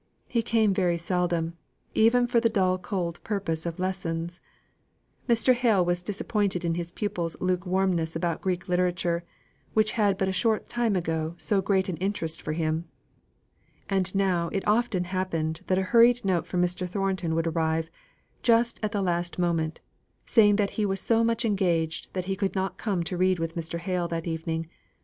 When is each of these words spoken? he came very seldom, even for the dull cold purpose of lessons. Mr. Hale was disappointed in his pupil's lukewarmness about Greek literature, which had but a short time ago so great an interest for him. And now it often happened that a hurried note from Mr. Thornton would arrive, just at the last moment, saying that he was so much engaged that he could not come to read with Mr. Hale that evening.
he 0.27 0.41
came 0.41 0.73
very 0.73 0.97
seldom, 0.97 1.55
even 1.93 2.25
for 2.25 2.39
the 2.39 2.49
dull 2.49 2.79
cold 2.79 3.23
purpose 3.23 3.67
of 3.67 3.77
lessons. 3.77 4.41
Mr. 5.29 5.53
Hale 5.53 5.85
was 5.85 6.01
disappointed 6.01 6.65
in 6.65 6.73
his 6.73 6.91
pupil's 6.91 7.39
lukewarmness 7.39 8.15
about 8.15 8.41
Greek 8.41 8.67
literature, 8.67 9.23
which 9.75 9.91
had 9.91 10.17
but 10.17 10.27
a 10.27 10.33
short 10.33 10.67
time 10.67 10.95
ago 10.95 11.35
so 11.37 11.61
great 11.61 11.87
an 11.87 11.97
interest 11.97 12.41
for 12.41 12.53
him. 12.53 12.85
And 13.91 14.15
now 14.15 14.47
it 14.51 14.63
often 14.67 15.03
happened 15.03 15.61
that 15.67 15.77
a 15.77 15.83
hurried 15.93 16.25
note 16.25 16.47
from 16.47 16.63
Mr. 16.63 16.89
Thornton 16.89 17.35
would 17.35 17.45
arrive, 17.45 17.91
just 18.41 18.79
at 18.81 18.93
the 18.93 19.03
last 19.03 19.37
moment, 19.37 19.81
saying 20.25 20.55
that 20.55 20.71
he 20.81 20.83
was 20.87 20.99
so 20.99 21.23
much 21.23 21.45
engaged 21.45 22.11
that 22.13 22.25
he 22.25 22.35
could 22.35 22.55
not 22.55 22.79
come 22.79 23.03
to 23.03 23.17
read 23.17 23.37
with 23.37 23.55
Mr. 23.55 23.77
Hale 23.77 24.07
that 24.07 24.25
evening. 24.25 24.67